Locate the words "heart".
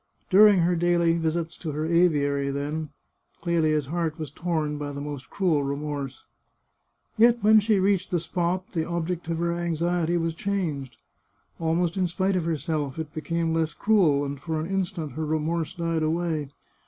3.85-4.17